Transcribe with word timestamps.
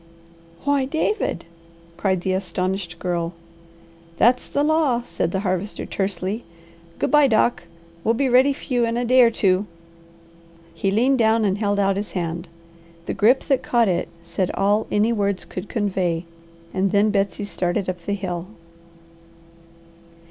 "Why 0.63 0.85
David!" 0.85 1.45
cried 1.95 2.21
the 2.21 2.33
astonished 2.33 2.97
Girl. 2.97 3.33
"That's 4.17 4.47
the 4.47 4.63
law!" 4.63 5.03
said 5.05 5.29
the 5.29 5.41
Harvester 5.41 5.85
tersely. 5.85 6.43
"Good 6.97 7.11
bye, 7.11 7.27
Doc; 7.27 7.65
we'll 8.03 8.15
be 8.15 8.27
ready 8.27 8.51
for 8.51 8.73
you 8.73 8.83
in 8.83 8.97
a 8.97 9.05
day 9.05 9.21
or 9.21 9.29
two." 9.29 9.67
He 10.73 10.89
leaned 10.89 11.19
down 11.19 11.45
and 11.45 11.59
held 11.59 11.77
out 11.77 11.97
his 11.97 12.13
hand. 12.13 12.47
The 13.05 13.13
grip 13.13 13.43
that 13.43 13.61
caught 13.61 13.87
it 13.87 14.09
said 14.23 14.49
all 14.55 14.87
any 14.91 15.13
words 15.13 15.45
could 15.45 15.69
convey; 15.69 16.25
and 16.73 16.89
then 16.89 17.11
Betsy 17.11 17.45
started 17.45 17.87
up 17.87 18.01
the 18.03 18.13
hill. 18.15 18.47